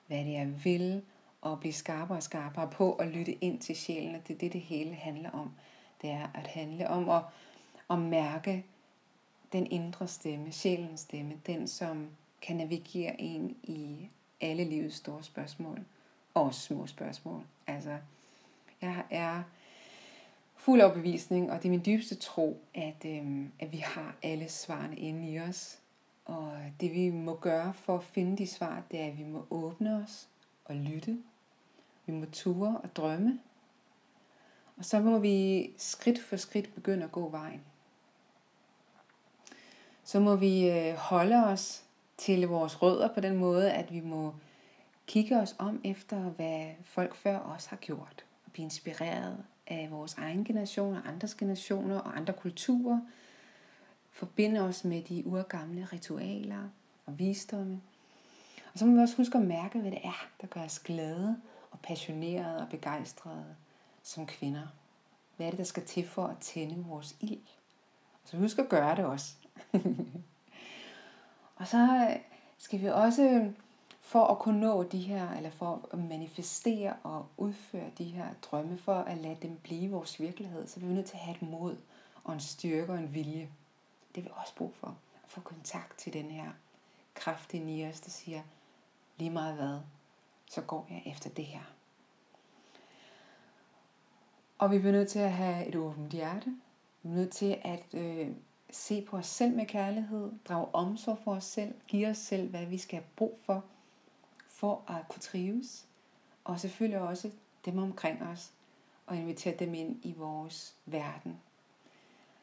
hvad 0.07 0.19
det 0.19 0.37
er, 0.37 0.39
jeg 0.39 0.65
vil, 0.65 1.03
og 1.45 1.61
blive 1.61 1.73
skarpere 1.73 2.19
og 2.19 2.23
skarpere 2.23 2.71
på 2.71 2.93
at 2.93 3.09
lytte 3.09 3.33
ind 3.33 3.61
til 3.61 3.77
sjælen. 3.77 4.15
Og 4.15 4.29
det 4.29 4.35
er 4.35 4.39
det, 4.39 4.53
det 4.53 4.61
hele 4.61 4.95
handler 4.95 5.31
om. 5.31 5.51
Det 6.03 6.11
er 6.11 6.27
at 6.35 6.47
handle 6.47 6.91
om 6.91 7.09
at, 7.09 7.23
at 7.91 7.99
mærke 7.99 8.65
den 9.53 9.67
indre 9.67 10.09
stemme, 10.09 10.53
sjælens 10.53 11.01
stemme, 11.01 11.35
den 11.47 11.69
som 11.69 12.09
kan 12.43 12.57
navigere 12.57 13.21
en 13.21 13.57
i 13.63 14.09
alle 14.41 14.65
livets 14.65 14.97
store 14.97 15.23
spørgsmål, 15.23 15.81
og 16.35 16.55
små 16.55 16.87
spørgsmål. 16.87 17.43
Altså, 17.67 17.99
jeg 18.83 19.05
er 19.11 19.43
fuld 20.57 20.81
overbevisning, 20.81 21.53
og 21.53 21.59
det 21.63 21.69
er 21.69 21.71
min 21.71 21.83
dybeste 21.87 22.15
tro, 22.15 22.61
at, 22.75 23.05
øhm, 23.07 23.53
at 23.61 23.73
vi 23.73 23.79
har 23.79 24.17
alle 24.23 24.49
svarene 24.49 24.97
inde 24.97 25.31
i 25.31 25.41
os. 25.41 25.79
Og 26.25 26.53
det 26.81 26.93
vi 26.93 27.11
må 27.11 27.35
gøre 27.35 27.75
for 27.75 27.97
at 27.97 28.05
finde 28.05 28.39
de 28.39 28.47
svar, 28.47 28.83
det 28.91 29.01
er, 29.01 29.07
at 29.07 29.19
vi 29.19 29.25
må 29.25 29.47
åbne 29.51 30.03
os 30.05 30.29
og 30.65 30.75
lytte. 30.75 31.19
Vi 32.07 32.13
må 32.13 32.27
ture 32.33 32.79
og 32.83 32.97
drømme. 32.97 33.41
Og 34.77 34.85
så 34.85 35.01
må 35.01 35.19
vi 35.19 35.71
skridt 35.77 36.23
for 36.23 36.37
skridt 36.37 36.75
begynde 36.75 37.05
at 37.05 37.13
gå 37.13 37.29
vejen. 37.29 37.61
Så 40.05 40.21
må 40.21 40.37
vi 40.37 40.71
øh, 40.71 40.95
holde 40.95 41.37
os 41.37 41.85
til 42.17 42.49
vores 42.49 42.83
rødder 42.83 43.15
på 43.15 43.21
den 43.21 43.37
måde, 43.37 43.73
at 43.73 43.93
vi 43.93 44.01
må 44.01 44.35
kigge 45.07 45.41
os 45.41 45.57
om 45.59 45.81
efter, 45.85 46.17
hvad 46.17 46.67
folk 46.85 47.15
før 47.15 47.39
os 47.39 47.67
har 47.67 47.77
gjort. 47.77 48.25
Og 48.47 48.53
blive 48.53 48.65
inspireret 48.65 49.45
af 49.67 49.89
vores 49.91 50.15
egen 50.15 50.45
generation 50.45 50.97
og 50.97 51.09
andres 51.09 51.35
generationer 51.35 51.99
og 51.99 52.17
andre 52.17 52.33
kulturer. 52.33 53.01
Forbinde 54.11 54.61
os 54.61 54.85
med 54.85 55.03
de 55.03 55.27
urgamle 55.27 55.89
ritualer 55.93 56.69
og 57.07 57.19
visdomme. 57.19 57.81
Og 58.73 58.79
så 58.79 58.87
må 58.87 58.95
vi 58.95 59.03
også 59.03 59.17
huske 59.17 59.39
at 59.39 59.45
mærke, 59.45 59.79
hvad 59.79 59.91
det 59.91 60.01
er, 60.05 60.29
der 60.41 60.47
gør 60.47 60.61
os 60.61 60.79
glade 60.79 61.37
og 61.75 61.81
passionerede 61.83 62.61
og 62.61 62.69
begejstrede 62.69 63.57
som 64.03 64.27
kvinder. 64.27 64.67
Hvad 65.37 65.47
er 65.47 65.51
det, 65.51 65.59
der 65.59 65.65
skal 65.65 65.85
til 65.85 66.09
for 66.09 66.27
at 66.27 66.39
tænde 66.39 66.85
vores 66.85 67.17
ild? 67.21 67.47
Så 68.25 68.37
husk 68.37 68.59
at 68.59 68.69
gøre 68.69 68.97
det 68.97 69.05
også. 69.05 69.35
og 71.57 71.67
så 71.67 72.17
skal 72.59 72.81
vi 72.81 72.87
også 72.87 73.23
øhm, 73.23 73.57
for 74.01 74.27
at 74.27 74.39
kunne 74.39 74.61
nå 74.61 74.83
de 74.83 74.99
her, 74.99 75.31
eller 75.31 75.51
for 75.51 75.89
at 75.93 75.99
manifestere 75.99 76.97
og 77.03 77.27
udføre 77.37 77.91
de 77.99 78.05
her 78.05 78.29
drømme, 78.43 78.79
for 78.79 78.95
at 78.95 79.19
lade 79.19 79.37
dem 79.43 79.57
blive 79.63 79.91
vores 79.91 80.21
virkelighed, 80.21 80.67
så 80.67 80.81
er 80.81 80.85
vi 80.85 80.93
nødt 80.93 81.07
til 81.07 81.15
at 81.15 81.21
have 81.21 81.37
et 81.37 81.43
mod 81.43 81.77
og 82.25 82.35
en 82.35 82.41
styrke 82.41 82.93
og 82.93 82.99
en 82.99 83.15
vilje. 83.15 83.49
Det 84.15 84.21
er 84.21 84.25
vi 84.25 84.31
også 84.35 84.55
brug 84.55 84.75
for. 84.75 84.97
At 85.25 85.31
få 85.31 85.41
kontakt 85.41 85.99
til 85.99 86.13
den 86.13 86.31
her 86.31 86.51
kraft 87.15 87.55
i 87.55 87.87
os, 87.91 88.01
der 88.01 88.11
siger, 88.11 88.43
lige 89.19 89.31
meget 89.31 89.55
hvad, 89.55 89.79
så 90.55 90.61
går 90.61 90.87
jeg 90.91 91.03
efter 91.07 91.31
det 91.31 91.45
her. 91.45 91.63
Og 94.59 94.71
vi 94.71 94.79
bliver 94.79 94.93
nødt 94.93 95.09
til 95.09 95.19
at 95.19 95.33
have 95.33 95.67
et 95.67 95.77
åbent 95.77 96.13
hjerte. 96.13 96.57
Vi 97.03 97.09
er 97.11 97.15
nødt 97.15 97.31
til 97.31 97.59
at 97.63 97.95
øh, 97.95 98.31
se 98.71 99.03
på 99.03 99.17
os 99.17 99.27
selv 99.27 99.57
med 99.57 99.67
kærlighed, 99.67 100.33
drage 100.49 100.75
omsorg 100.75 101.19
for 101.25 101.35
os 101.35 101.45
selv, 101.45 101.75
give 101.89 102.09
os 102.09 102.19
selv, 102.19 102.51
hvad 102.51 102.67
vi 102.67 102.79
skal 102.79 102.99
have 102.99 103.09
brug 103.17 103.39
for, 103.43 103.65
for 104.47 104.83
at 104.89 105.09
kunne 105.09 105.21
trives. 105.21 105.87
Og 106.45 106.61
selvfølgelig 106.61 107.01
også 107.01 107.31
dem 107.65 107.79
omkring 107.79 108.23
os, 108.23 108.53
og 109.07 109.17
invitere 109.17 109.57
dem 109.57 109.75
ind 109.75 110.05
i 110.05 110.13
vores 110.13 110.77
verden. 110.87 111.41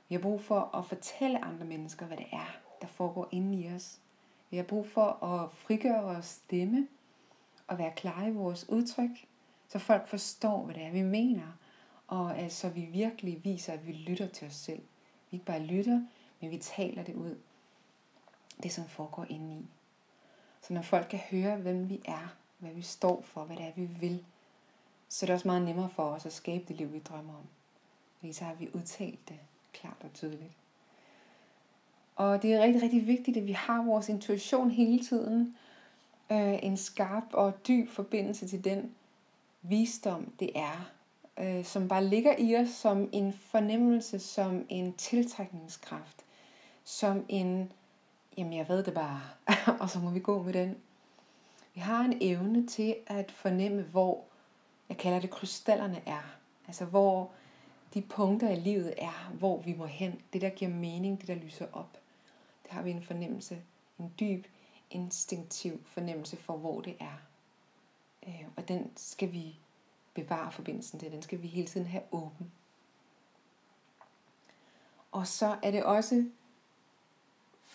Vi 0.10 0.15
har 0.15 0.22
brug 0.22 0.41
for 0.41 0.75
at 0.75 0.86
fortælle 0.86 1.46
andre 1.46 1.65
mennesker, 1.65 2.06
hvad 2.06 2.18
det 2.18 2.27
er, 2.32 2.58
der 2.82 2.88
foregår 2.88 3.27
inde 3.32 3.58
i 3.62 3.74
os. 3.74 4.00
Vi 4.50 4.58
har 4.58 4.63
brug 4.63 4.88
for 4.88 5.24
at 5.24 5.51
frigøre 5.51 6.03
vores 6.03 6.25
stemme 6.25 6.88
at 7.72 7.78
være 7.78 7.92
klare 7.96 8.28
i 8.28 8.32
vores 8.32 8.70
udtryk, 8.70 9.28
så 9.68 9.80
folk 9.80 10.08
forstår, 10.08 10.63
hvad 10.63 10.75
det 10.75 10.84
er, 10.84 10.92
vi 10.92 11.01
mener, 11.01 11.58
og 12.08 12.38
altså 12.38 12.70
vi 12.70 12.82
virkelig 12.82 13.44
viser, 13.44 13.74
at 13.74 13.88
vi 13.88 13.92
lytter 13.92 14.28
til 14.28 14.48
os 14.48 14.54
selv. 14.54 14.82
Vi 15.32 15.36
ikke 15.36 15.46
bare 15.46 15.60
lytter, 15.60 16.01
men 16.40 16.51
vi 16.51 16.58
taler 16.58 17.04
det 17.04 17.16
ud. 17.16 17.38
Det, 18.63 18.72
som 18.72 18.88
foregår 18.88 19.25
indeni. 19.30 19.66
Så 20.62 20.74
når 20.74 20.82
folk 20.82 21.08
kan 21.10 21.20
høre, 21.20 21.58
hvem 21.58 21.90
vi 21.90 22.01
er, 22.06 22.36
hvad 22.60 22.72
vi 22.72 22.82
står 22.82 23.22
for, 23.22 23.44
hvad 23.44 23.58
det 23.58 23.66
er, 23.66 23.72
vi 23.75 23.86
vil, 23.86 24.25
så 25.10 25.25
er 25.25 25.28
det 25.28 25.34
også 25.34 25.48
meget 25.48 25.62
nemmere 25.62 25.90
for 25.90 26.04
os 26.04 26.25
at 26.25 26.34
skabe 26.34 26.63
det 26.68 26.75
liv, 26.75 26.94
vi 26.94 27.00
drømmer 27.00 27.34
om. 27.34 27.48
Fordi 28.20 28.34
så 28.34 28.44
har 28.44 28.54
vi 28.54 28.70
udtalt 28.74 29.30
det 29.30 29.40
klart 29.74 29.98
og 30.04 30.13
tydeligt. 30.13 30.58
Og 32.16 32.42
det 32.42 32.54
er 32.54 32.62
rigtig, 32.62 32.82
rigtig 32.82 33.08
vigtigt, 33.08 33.38
at 33.38 33.48
vi 33.48 33.51
har 33.51 33.84
vores 33.84 34.10
intuition 34.10 34.72
hele 34.72 35.06
tiden. 35.06 35.56
Øh, 36.32 36.60
en 36.64 36.78
skarp 36.78 37.24
og 37.34 37.68
dyb 37.68 37.90
forbindelse 37.90 38.48
til 38.48 38.64
den 38.64 38.92
visdom, 39.62 40.34
det 40.40 40.50
er, 40.56 40.92
øh, 41.40 41.66
som 41.66 41.88
bare 41.88 42.06
ligger 42.06 42.36
i 42.38 42.56
os 42.56 42.70
som 42.70 43.10
en 43.12 43.34
fornemmelse, 43.34 44.20
som 44.20 44.66
en 44.70 44.94
tiltrækningskraft, 44.94 46.26
som 46.84 47.26
en, 47.30 47.72
jamen 48.38 48.54
jeg 48.54 48.70
ved 48.70 48.84
det 48.84 48.94
bare, 48.94 49.22
og 49.82 49.90
så 49.90 50.00
må 50.00 50.10
vi 50.10 50.20
gå 50.20 50.44
med 50.44 50.54
den. 50.54 50.78
Vi 51.74 51.82
har 51.82 52.04
en 52.04 52.18
evne 52.22 52.68
til 52.68 52.96
at 53.08 53.32
fornemme, 53.32 53.82
hvor, 53.82 54.24
jeg 54.90 54.98
kalder 54.98 55.20
det 55.20 55.30
krystallerne 55.30 56.02
er. 56.06 56.36
Altså 56.68 56.86
hvor 56.86 57.32
de 57.94 58.02
punkter 58.02 58.50
i 58.50 58.56
livet 58.56 58.94
er, 58.98 59.32
hvor 59.40 59.62
vi 59.62 59.74
må 59.74 59.86
hen. 59.86 60.22
Det 60.34 60.42
der 60.42 60.50
giver 60.50 60.72
mening, 60.72 61.20
det 61.20 61.28
der 61.28 61.36
lyser 61.36 61.66
op. 61.74 61.98
Det 62.64 62.72
har 62.72 62.82
vi 62.82 62.92
en 62.92 63.04
fornemmelse, 63.04 63.62
en 64.00 64.14
dyb, 64.20 64.46
instinktiv 64.92 65.82
fornemmelse 65.86 66.38
for, 66.38 66.58
hvor 66.58 66.82
det 66.82 66.96
er. 67.00 67.22
Øh, 68.28 68.46
og 68.58 68.68
den 68.68 68.92
skal 68.96 69.32
vi 69.32 69.60
bevare 70.14 70.52
forbindelsen 70.52 71.00
til. 71.00 71.12
Den 71.12 71.22
skal 71.22 71.42
vi 71.42 71.48
hele 71.48 71.68
tiden 71.68 71.88
have 71.88 72.04
åben. 72.12 72.52
Og 75.12 75.28
så 75.28 75.58
er 75.64 75.72
det 75.72 75.84
også, 75.84 76.26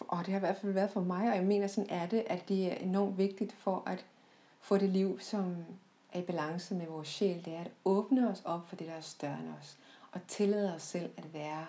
og 0.00 0.18
det 0.18 0.28
har 0.28 0.36
i 0.36 0.40
hvert 0.40 0.56
fald 0.56 0.72
været 0.72 0.90
for 0.90 1.00
mig, 1.00 1.28
og 1.28 1.36
jeg 1.36 1.44
mener 1.44 1.66
sådan 1.66 1.90
er 1.90 2.06
det, 2.06 2.24
at 2.26 2.48
det 2.48 2.72
er 2.72 2.76
enormt 2.76 3.18
vigtigt 3.18 3.52
for 3.52 3.82
at 3.86 4.06
få 4.60 4.78
det 4.78 4.88
liv, 4.88 5.20
som 5.20 5.64
er 6.12 6.20
i 6.20 6.22
balance 6.22 6.74
med 6.74 6.86
vores 6.86 7.08
sjæl, 7.08 7.44
det 7.44 7.54
er 7.54 7.60
at 7.60 7.70
åbne 7.84 8.30
os 8.30 8.42
op 8.44 8.68
for 8.68 8.76
det, 8.76 8.86
der 8.86 8.94
er 8.94 9.00
større 9.00 9.38
end 9.38 9.48
os, 9.60 9.78
og 10.12 10.20
tillade 10.28 10.74
os 10.74 10.82
selv 10.82 11.10
at 11.16 11.34
være 11.34 11.66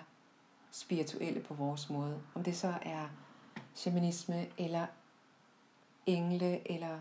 spirituelle 0.70 1.40
på 1.40 1.54
vores 1.54 1.90
måde. 1.90 2.20
Om 2.34 2.44
det 2.44 2.56
så 2.56 2.74
er 2.82 3.08
shamanisme, 3.74 4.46
eller 4.58 4.86
engle, 6.08 6.72
eller 6.72 7.00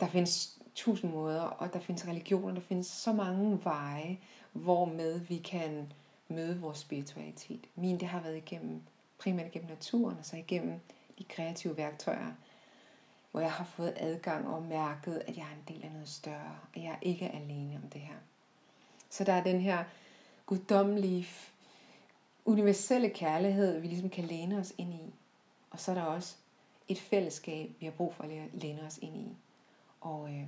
der 0.00 0.06
findes 0.06 0.58
tusind 0.74 1.12
måder, 1.12 1.42
og 1.42 1.72
der 1.72 1.80
findes 1.80 2.08
religioner, 2.08 2.54
der 2.54 2.60
findes 2.60 2.86
så 2.86 3.12
mange 3.12 3.64
veje, 3.64 4.18
hvormed 4.52 5.18
vi 5.18 5.38
kan 5.38 5.92
møde 6.28 6.60
vores 6.60 6.78
spiritualitet. 6.78 7.66
Min, 7.76 8.00
det 8.00 8.08
har 8.08 8.20
været 8.20 8.36
igennem, 8.36 8.82
primært 9.18 9.46
igennem 9.46 9.70
naturen, 9.70 10.18
og 10.18 10.24
så 10.24 10.36
igennem 10.36 10.80
de 11.18 11.24
kreative 11.24 11.76
værktøjer, 11.76 12.32
hvor 13.30 13.40
jeg 13.40 13.52
har 13.52 13.64
fået 13.64 13.94
adgang 13.96 14.48
og 14.48 14.62
mærket, 14.62 15.22
at 15.26 15.36
jeg 15.36 15.42
er 15.42 15.56
en 15.68 15.74
del 15.74 15.84
af 15.84 15.92
noget 15.92 16.08
større, 16.08 16.58
og 16.74 16.82
jeg 16.82 16.98
ikke 17.02 17.28
alene 17.28 17.80
om 17.82 17.90
det 17.90 18.00
her. 18.00 18.16
Så 19.10 19.24
der 19.24 19.32
er 19.32 19.42
den 19.42 19.60
her 19.60 19.84
guddommelige, 20.46 21.28
universelle 22.44 23.10
kærlighed, 23.10 23.80
vi 23.80 23.86
ligesom 23.86 24.10
kan 24.10 24.24
læne 24.24 24.58
os 24.58 24.72
ind 24.78 24.94
i. 24.94 25.14
Og 25.70 25.80
så 25.80 25.90
er 25.90 25.94
der 25.94 26.02
også 26.02 26.36
et 26.88 26.98
fællesskab, 26.98 27.70
vi 27.80 27.86
har 27.86 27.92
brug 27.92 28.14
for 28.14 28.24
at 28.24 28.30
læne 28.52 28.82
os 28.82 28.98
ind 28.98 29.16
i. 29.16 29.28
Og 30.00 30.28
øh, 30.30 30.46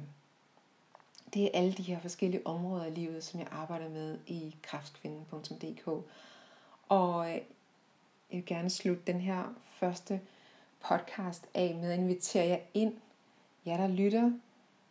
det 1.35 1.45
er 1.45 1.49
alle 1.55 1.73
de 1.73 1.83
her 1.83 2.01
forskellige 2.01 2.47
områder 2.47 2.85
i 2.85 2.91
livet, 2.91 3.25
som 3.25 3.41
jeg 3.41 3.49
arbejder 3.51 3.89
med 3.89 4.19
i 4.27 4.57
kraftkvinden.dk. 4.63 5.89
Og 6.89 7.29
øh, 7.29 7.35
jeg 7.35 7.43
vil 8.31 8.47
gerne 8.47 8.71
slutte 8.71 9.03
den 9.07 9.21
her 9.21 9.55
første 9.65 10.21
podcast 10.89 11.47
af 11.55 11.75
med 11.75 11.93
at 11.93 11.99
invitere 11.99 12.47
jer 12.47 12.59
ind, 12.75 12.95
jer 13.67 13.77
der 13.77 13.89
lytter. 13.89 14.33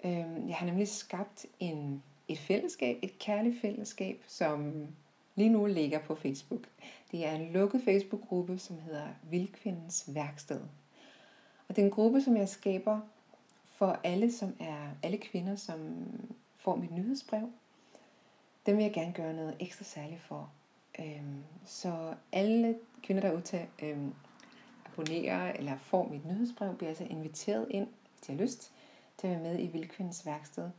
Øh, 0.03 0.49
jeg 0.49 0.55
har 0.55 0.65
nemlig 0.65 0.87
skabt 0.87 1.45
en, 1.59 2.03
et 2.27 2.39
fællesskab, 2.39 2.97
et 3.01 3.19
kærligt 3.19 3.61
fællesskab, 3.61 4.23
som 4.27 4.87
lige 5.35 5.49
nu 5.49 5.65
ligger 5.65 5.99
på 5.99 6.15
Facebook. 6.15 6.61
Det 7.11 7.25
er 7.25 7.31
en 7.31 7.51
lukket 7.51 7.81
Facebook-gruppe, 7.83 8.59
som 8.59 8.79
hedder 8.79 9.07
Vildkvindens 9.29 10.03
Værksted. 10.07 10.61
Og 11.67 11.75
det 11.75 11.81
er 11.81 11.85
en 11.85 11.91
gruppe, 11.91 12.21
som 12.21 12.37
jeg 12.37 12.49
skaber 12.49 12.99
for 13.65 13.99
alle, 14.03 14.31
som 14.31 14.55
er 14.59 14.89
alle 15.03 15.17
kvinder, 15.17 15.55
som 15.55 16.05
får 16.57 16.75
mit 16.75 16.91
nyhedsbrev. 16.91 17.51
Dem 18.65 18.77
vil 18.77 18.83
jeg 18.83 18.93
gerne 18.93 19.13
gøre 19.13 19.33
noget 19.33 19.55
ekstra 19.59 19.83
særligt 19.83 20.21
for. 20.21 20.51
Øhm, 20.99 21.43
så 21.65 22.15
alle 22.31 22.79
kvinder, 23.03 23.21
der 23.21 23.37
udtager, 23.37 23.65
øhm, 23.83 24.13
abonnerer 24.85 25.51
eller 25.53 25.77
får 25.77 26.07
mit 26.07 26.25
nyhedsbrev, 26.25 26.75
bliver 26.75 26.89
altså 26.89 27.03
inviteret 27.03 27.67
ind, 27.69 27.87
hvis 27.87 28.27
de 28.27 28.33
har 28.33 28.41
lyst, 28.41 28.71
til 29.17 29.27
at 29.27 29.33
være 29.33 29.53
med 29.53 29.63
i 29.63 29.67
Vildkvindens 29.67 30.25
værksted. 30.25 30.69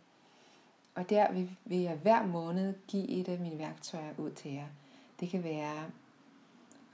Og 0.95 1.11
der 1.11 1.33
vil, 1.33 1.57
vil 1.65 1.79
jeg 1.79 1.97
hver 1.97 2.27
måned 2.27 2.75
give 2.89 3.09
et 3.09 3.29
af 3.29 3.39
mine 3.39 3.59
værktøjer 3.59 4.15
ud 4.19 4.31
til 4.31 4.53
jer. 4.53 4.67
Det 5.21 5.29
kan 5.29 5.45
være 5.45 5.91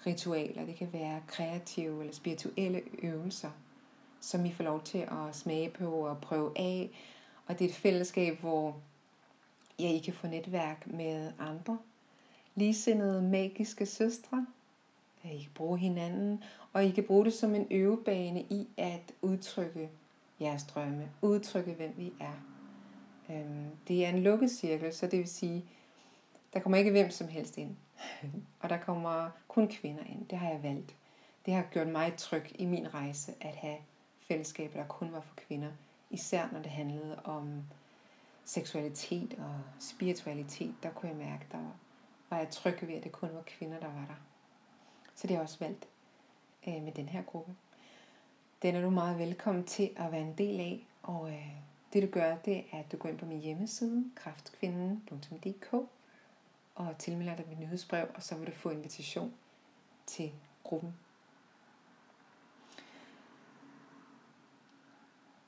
ritualer, 0.06 0.66
det 0.66 0.76
kan 0.76 0.92
være 0.92 1.22
kreative 1.26 2.00
eller 2.00 2.14
spirituelle 2.14 2.82
øvelser, 3.02 3.50
som 4.20 4.46
I 4.46 4.52
får 4.52 4.64
lov 4.64 4.82
til 4.82 4.98
at 4.98 5.36
smage 5.36 5.70
på 5.70 5.90
og 5.90 6.20
prøve 6.20 6.52
af. 6.56 6.90
Og 7.46 7.58
det 7.58 7.64
er 7.64 7.68
et 7.68 7.74
fællesskab, 7.74 8.40
hvor 8.40 8.76
ja, 9.78 9.88
I 9.88 9.98
kan 9.98 10.14
få 10.14 10.26
netværk 10.26 10.86
med 10.86 11.32
andre 11.38 11.78
ligesindede 12.54 13.22
magiske 13.22 13.86
søstre. 13.86 14.46
I 15.24 15.38
kan 15.38 15.50
bruge 15.54 15.78
hinanden, 15.78 16.44
og 16.72 16.84
I 16.84 16.90
kan 16.90 17.04
bruge 17.04 17.24
det 17.24 17.32
som 17.32 17.54
en 17.54 17.66
øvebane 17.70 18.42
i 18.42 18.68
at 18.76 19.12
udtrykke 19.22 19.90
jeres 20.40 20.64
drømme, 20.64 21.10
udtrykke 21.22 21.72
hvem 21.72 21.94
vi 21.96 22.12
er. 22.20 22.44
Øhm, 23.30 23.70
det 23.88 24.04
er 24.04 24.08
en 24.08 24.22
lukket 24.22 24.50
cirkel, 24.50 24.94
så 24.94 25.06
det 25.06 25.18
vil 25.18 25.28
sige, 25.28 25.64
der 26.52 26.60
kommer 26.60 26.78
ikke 26.78 26.90
hvem 26.90 27.10
som 27.10 27.28
helst 27.28 27.58
ind. 27.58 27.76
og 28.60 28.70
der 28.70 28.76
kommer 28.76 29.30
kun 29.48 29.68
kvinder 29.68 30.04
ind. 30.04 30.26
Det 30.26 30.38
har 30.38 30.50
jeg 30.50 30.62
valgt. 30.62 30.96
Det 31.46 31.54
har 31.54 31.62
gjort 31.62 31.88
mig 31.88 32.14
tryg 32.16 32.44
i 32.54 32.64
min 32.64 32.94
rejse 32.94 33.32
at 33.40 33.54
have 33.54 33.78
fællesskaber, 34.30 34.80
der 34.80 34.86
kun 34.88 35.12
var 35.12 35.20
for 35.20 35.34
kvinder. 35.34 35.70
Især 36.10 36.48
når 36.52 36.58
det 36.58 36.70
handlede 36.70 37.20
om 37.24 37.62
seksualitet 38.44 39.34
og 39.38 39.60
spiritualitet, 39.80 40.74
der 40.82 40.90
kunne 40.90 41.08
jeg 41.08 41.18
mærke, 41.18 41.46
der 41.52 41.58
var 42.30 42.38
jeg 42.38 42.50
tryg 42.50 42.78
ved, 42.82 42.94
at 42.94 43.04
det 43.04 43.12
kun 43.12 43.28
var 43.34 43.42
kvinder, 43.42 43.80
der 43.80 43.86
var 43.86 44.06
der. 44.06 44.14
Så 45.14 45.22
det 45.22 45.30
har 45.30 45.36
jeg 45.36 45.42
også 45.42 45.58
valgt 45.60 45.88
øh, 46.66 46.82
med 46.82 46.92
den 46.92 47.08
her 47.08 47.22
gruppe. 47.22 47.54
Den 48.62 48.74
er 48.74 48.82
du 48.82 48.90
meget 48.90 49.18
velkommen 49.18 49.64
til 49.64 49.90
at 49.96 50.12
være 50.12 50.20
en 50.20 50.38
del 50.38 50.60
af, 50.60 50.86
og 51.02 51.30
øh, 51.30 51.52
det 51.92 52.02
du 52.02 52.08
gør, 52.08 52.36
det 52.36 52.64
er, 52.72 52.78
at 52.78 52.92
du 52.92 52.96
går 52.96 53.08
ind 53.08 53.18
på 53.18 53.26
min 53.26 53.40
hjemmeside, 53.40 54.04
kraftkvinden.dk, 54.14 55.74
og 56.74 56.98
tilmelder 56.98 57.36
dig 57.36 57.48
mit 57.48 57.60
nyhedsbrev, 57.60 58.06
og 58.14 58.22
så 58.22 58.36
vil 58.36 58.46
du 58.46 58.52
få 58.52 58.70
invitation 58.70 59.34
til 60.06 60.32
gruppen. 60.64 60.94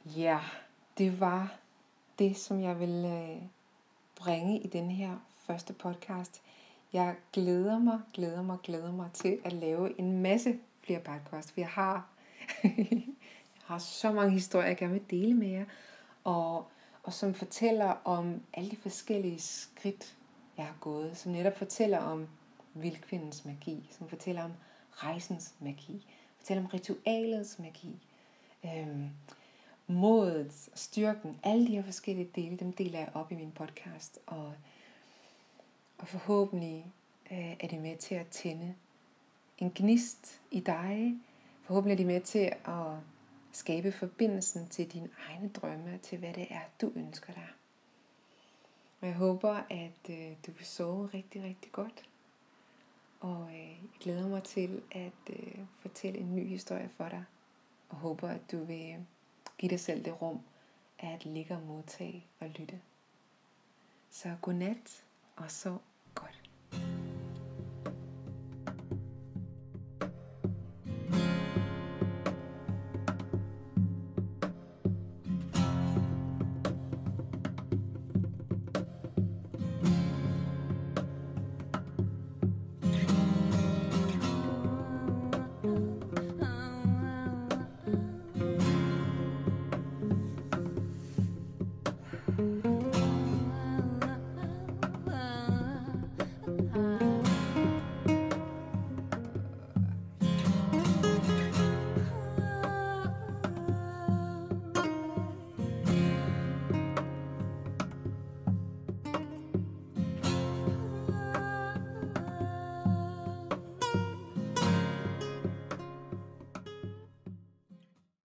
Ja, 0.07 0.41
det 0.99 1.21
var 1.21 1.59
det, 2.19 2.37
som 2.37 2.61
jeg 2.61 2.81
vil 2.81 3.05
øh, 3.05 3.43
bringe 4.17 4.61
i 4.61 4.67
den 4.67 4.91
her 4.91 5.17
første 5.47 5.73
podcast. 5.73 6.43
Jeg 6.93 7.17
glæder 7.33 7.79
mig, 7.79 8.01
glæder 8.15 8.43
mig, 8.43 8.59
glæder 8.63 8.93
mig 8.93 9.11
til 9.13 9.39
at 9.45 9.53
lave 9.53 10.01
en 10.01 10.23
masse 10.23 10.59
flere 10.85 11.01
podcast, 11.01 11.53
for 11.53 11.61
jeg 11.61 11.69
har, 11.69 12.09
jeg 12.65 13.03
har 13.65 13.79
så 13.79 14.13
mange 14.13 14.33
historier, 14.33 14.67
jeg 14.67 14.77
gerne 14.77 14.93
vil 14.93 15.11
dele 15.11 15.35
med 15.35 15.49
jer, 15.49 15.65
og, 16.25 16.67
og 17.03 17.13
som 17.13 17.35
fortæller 17.35 17.95
om 18.05 18.43
alle 18.55 18.71
de 18.71 18.77
forskellige 18.77 19.41
skridt, 19.41 20.17
jeg 20.57 20.67
har 20.67 20.77
gået, 20.81 21.17
som 21.17 21.33
netop 21.33 21.59
fortæller 21.59 21.99
om 21.99 22.29
vildkvindens 22.75 23.45
magi, 23.45 23.91
som 23.99 24.09
fortæller 24.09 24.43
om 24.45 24.53
rejsens 24.91 25.55
magi, 25.61 26.07
fortæller 26.39 26.63
om 26.63 26.67
ritualets 26.67 27.59
magi, 27.59 28.03
øhm, 28.65 29.11
modet, 29.93 30.69
styrken, 30.75 31.39
alle 31.43 31.67
de 31.67 31.73
her 31.73 31.83
forskellige 31.83 32.31
dele, 32.35 32.57
dem 32.57 32.73
deler 32.73 32.99
jeg 32.99 33.11
op 33.15 33.33
i 33.33 33.35
min 33.35 33.53
podcast, 33.53 34.19
og, 34.27 34.53
og 35.99 36.09
forhåbentlig 36.09 36.87
øh, 37.31 37.57
er 37.61 37.67
det 37.67 37.81
med 37.81 37.97
til 37.97 38.15
at 38.15 38.27
tænde 38.27 38.75
en 39.59 39.73
gnist 39.75 40.41
i 40.51 40.61
dig, 40.61 41.19
forhåbentlig 41.63 41.93
er 41.93 41.97
det 41.97 42.07
med 42.07 42.21
til 42.21 42.53
at 42.65 42.97
skabe 43.53 43.93
forbindelsen 43.93 44.69
til 44.69 44.93
dine 44.93 45.09
egne 45.29 45.49
drømme, 45.49 45.99
til 46.03 46.19
hvad 46.19 46.35
det 46.35 46.47
er, 46.51 46.61
du 46.81 46.93
ønsker 46.97 47.33
dig. 47.33 47.49
Og 49.01 49.07
jeg 49.09 49.17
håber, 49.17 49.55
at 49.71 50.11
øh, 50.11 50.33
du 50.47 50.53
vil 50.53 50.67
sove 50.67 51.07
rigtig, 51.15 51.43
rigtig 51.43 51.73
godt. 51.73 52.09
Og 53.21 53.49
øh, 53.49 53.69
jeg 53.69 53.91
glæder 54.01 54.29
mig 54.29 54.43
til 54.43 54.83
at 54.91 55.31
øh, 55.31 55.59
fortælle 55.81 56.19
en 56.19 56.37
ny 56.37 56.47
historie 56.47 56.91
for 56.97 57.09
dig. 57.09 57.25
Og 57.89 57.97
håber, 57.97 58.29
at 58.29 58.53
du 58.53 58.65
vil 58.65 58.97
Giv 59.63 59.71
dig 59.71 59.81
selv 59.81 60.05
det 60.05 60.23
rum 60.23 60.41
at 60.99 61.25
ligge 61.25 61.55
og 61.55 61.63
modtage 61.63 62.27
og 62.41 62.49
lytte. 62.49 62.81
Så 64.11 64.37
godnat, 64.41 65.05
og 65.37 65.51
så 65.51 65.79